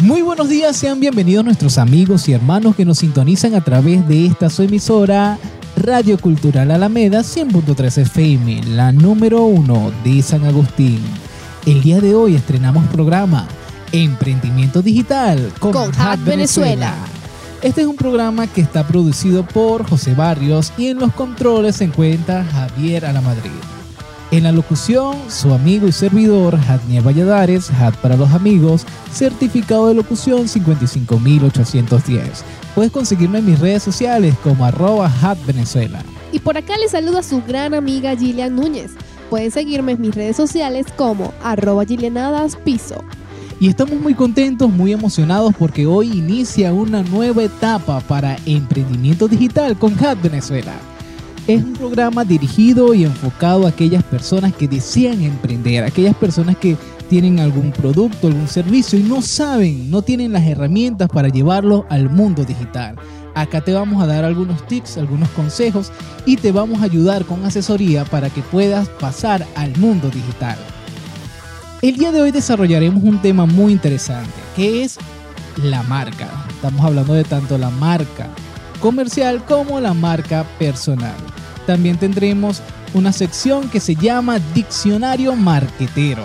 [0.00, 4.26] Muy buenos días, sean bienvenidos nuestros amigos y hermanos que nos sintonizan a través de
[4.26, 5.38] esta su emisora
[5.76, 11.00] Radio Cultural Alameda 100.3 FM, la número uno de San Agustín.
[11.66, 13.48] El día de hoy estrenamos programa
[13.90, 16.94] Emprendimiento Digital con, Con Hat Venezuela.
[17.60, 21.84] Este es un programa que está producido por José Barrios y en los controles se
[21.84, 23.77] encuentra Javier Alamadrid.
[24.30, 29.94] En la locución, su amigo y servidor, Hadniel Valladares, Hat para los amigos, certificado de
[29.94, 32.44] locución 55810.
[32.74, 35.10] Puedes conseguirme en mis redes sociales como arroba
[35.46, 36.02] Venezuela.
[36.30, 38.90] Y por acá les saluda su gran amiga Gillian Núñez.
[39.30, 41.86] Pueden seguirme en mis redes sociales como arroba
[42.64, 43.02] Piso.
[43.60, 49.78] Y estamos muy contentos, muy emocionados porque hoy inicia una nueva etapa para emprendimiento digital
[49.78, 50.74] con Hat Venezuela.
[51.48, 56.76] Es un programa dirigido y enfocado a aquellas personas que desean emprender, aquellas personas que
[57.08, 62.10] tienen algún producto, algún servicio y no saben, no tienen las herramientas para llevarlo al
[62.10, 62.96] mundo digital.
[63.34, 65.90] Acá te vamos a dar algunos tips, algunos consejos
[66.26, 70.58] y te vamos a ayudar con asesoría para que puedas pasar al mundo digital.
[71.80, 74.98] El día de hoy desarrollaremos un tema muy interesante, que es
[75.62, 76.28] la marca.
[76.50, 78.28] Estamos hablando de tanto la marca
[78.80, 81.16] comercial como la marca personal.
[81.68, 82.62] También tendremos
[82.94, 86.24] una sección que se llama Diccionario Marquetero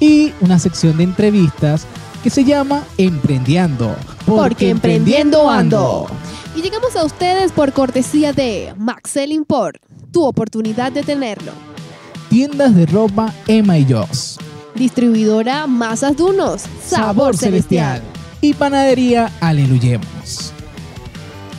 [0.00, 1.86] y una sección de entrevistas
[2.22, 3.96] que se llama Emprendiendo.
[4.26, 6.06] Porque emprendiendo ando.
[6.54, 9.78] Y llegamos a ustedes por cortesía de Maxel Import,
[10.12, 11.52] tu oportunidad de tenerlo.
[12.28, 14.36] Tiendas de ropa Emma y Joss.
[14.74, 18.02] Distribuidora Masas Dunos, Sabor, Celestial.
[18.42, 20.52] Y panadería Aleluyemos.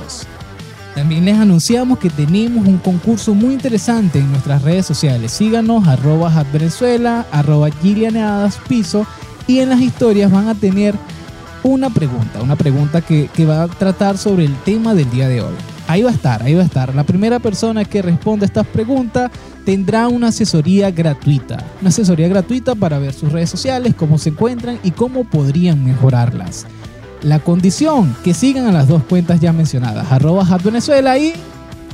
[0.95, 5.31] También les anunciamos que tenemos un concurso muy interesante en nuestras redes sociales.
[5.31, 9.07] Síganos arroba Venezuela, arroba Gilianadas Piso
[9.47, 10.95] y en las historias van a tener
[11.65, 15.53] una pregunta, una pregunta que va a tratar sobre el tema del día de hoy.
[15.89, 16.95] Ahí va a estar, ahí va a estar.
[16.95, 19.31] La primera persona que responda estas preguntas
[19.65, 21.65] tendrá una asesoría gratuita.
[21.81, 26.67] Una asesoría gratuita para ver sus redes sociales, cómo se encuentran y cómo podrían mejorarlas.
[27.23, 31.33] La condición, que sigan a las dos cuentas ya mencionadas, arroba Venezuela y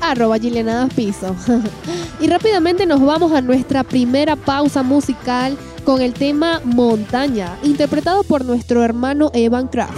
[0.01, 1.37] arroba Gilianadas Piso.
[2.21, 8.45] y rápidamente nos vamos a nuestra primera pausa musical con el tema Montaña, interpretado por
[8.45, 9.97] nuestro hermano Evan Kraft.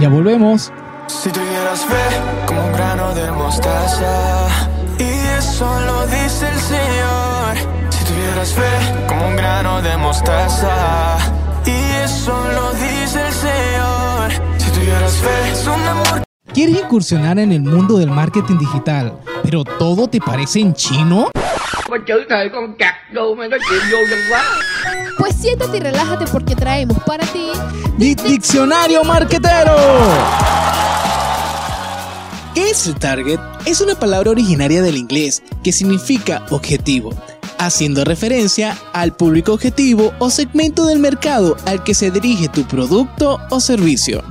[0.00, 0.72] ya volvemos.
[1.10, 4.46] Si tuvieras fe como un grano de mostaza,
[4.98, 7.90] y eso lo dice el Señor.
[7.90, 11.18] Si tuvieras fe como un grano de mostaza,
[11.66, 14.32] y eso lo dice el Señor.
[14.58, 16.22] Si tuvieras fe, es un amor.
[16.54, 21.30] ¿Quieres incursionar en el mundo del marketing digital, pero todo te parece en chino?
[24.30, 24.42] Quá
[25.18, 27.50] Pues siéntate y relájate porque traemos para ti
[27.98, 29.76] Di- Diccionario Marquetero.
[32.80, 33.38] ¿Qué es el target?
[33.66, 37.10] Es una palabra originaria del inglés que significa objetivo,
[37.58, 43.38] haciendo referencia al público objetivo o segmento del mercado al que se dirige tu producto
[43.50, 44.24] o servicio.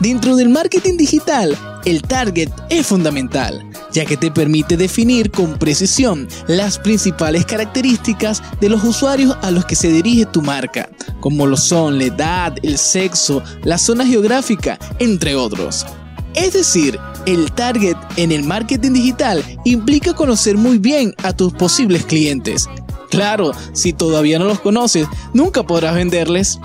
[0.00, 6.26] Dentro del marketing digital, el target es fundamental, ya que te permite definir con precisión
[6.48, 10.88] las principales características de los usuarios a los que se dirige tu marca,
[11.20, 15.86] como lo son la edad, el sexo, la zona geográfica, entre otros.
[16.34, 22.04] Es decir, el target en el marketing digital implica conocer muy bien a tus posibles
[22.04, 22.68] clientes.
[23.10, 26.58] Claro, si todavía no los conoces, nunca podrás venderles.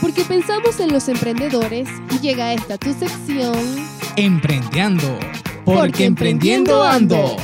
[0.00, 3.56] porque pensamos en los emprendedores y llega esta tu sección.
[4.16, 5.06] Emprendiendo.
[5.64, 7.36] Porque, Porque emprendiendo ando.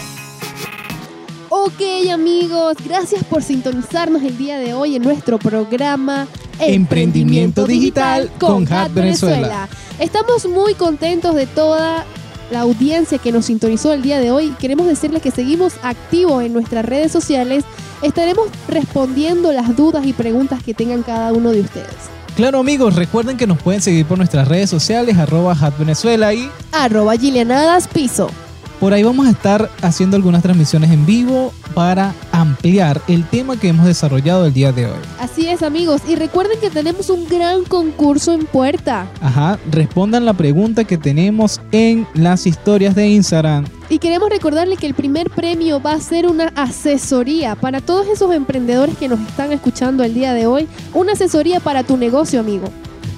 [1.51, 1.81] Ok
[2.13, 6.27] amigos, gracias por sintonizarnos el día de hoy en nuestro programa
[6.61, 9.69] Emprendimiento Digital con Hat Venezuela.
[9.99, 12.05] Estamos muy contentos de toda
[12.51, 14.55] la audiencia que nos sintonizó el día de hoy.
[14.59, 17.65] Queremos decirles que seguimos activos en nuestras redes sociales.
[18.03, 21.95] Estaremos respondiendo las dudas y preguntas que tengan cada uno de ustedes.
[22.37, 26.49] Claro amigos, recuerden que nos pueden seguir por nuestras redes sociales, arroba Hat Venezuela y
[26.71, 28.31] Arroba Gilianadas Piso.
[28.79, 33.69] por ahí vamos a estar haciendo algunas transmisiones en vivo para ampliar el tema que
[33.69, 34.99] hemos desarrollado el día de hoy.
[35.19, 39.09] Así es amigos, y recuerden que tenemos un gran concurso en puerta.
[39.21, 43.65] Ajá, respondan la pregunta que tenemos en las historias de Instagram.
[43.91, 48.33] Y queremos recordarle que el primer premio va a ser una asesoría para todos esos
[48.35, 50.69] emprendedores que nos están escuchando el día de hoy.
[50.95, 52.69] Una asesoría para tu negocio, amigo.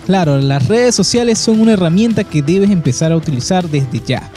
[0.07, 4.31] Claro, las redes sociales son una herramienta que debes empezar a utilizar desde ya.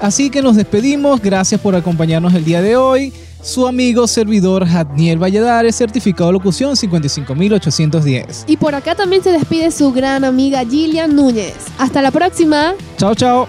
[0.00, 3.12] Así que nos despedimos, gracias por acompañarnos el día de hoy.
[3.42, 8.44] Su amigo servidor Jadniel Valladares, certificado de locución 55810.
[8.46, 11.54] Y por acá también se despide su gran amiga Gillian Núñez.
[11.78, 12.74] Hasta la próxima.
[12.96, 13.48] Chao, chao.